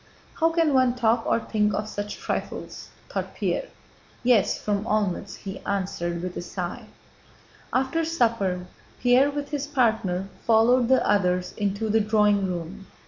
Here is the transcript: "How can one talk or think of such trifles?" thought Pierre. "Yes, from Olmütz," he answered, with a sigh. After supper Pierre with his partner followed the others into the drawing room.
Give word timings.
"How 0.39 0.49
can 0.49 0.73
one 0.73 0.95
talk 0.95 1.27
or 1.27 1.39
think 1.39 1.75
of 1.75 1.87
such 1.87 2.17
trifles?" 2.17 2.89
thought 3.07 3.35
Pierre. 3.35 3.67
"Yes, 4.23 4.57
from 4.59 4.83
Olmütz," 4.83 5.35
he 5.37 5.59
answered, 5.59 6.23
with 6.23 6.35
a 6.35 6.41
sigh. 6.41 6.85
After 7.71 8.03
supper 8.03 8.65
Pierre 8.99 9.29
with 9.29 9.49
his 9.51 9.67
partner 9.67 10.27
followed 10.43 10.87
the 10.87 11.07
others 11.07 11.53
into 11.55 11.87
the 11.87 11.99
drawing 12.01 12.47
room. 12.47 12.87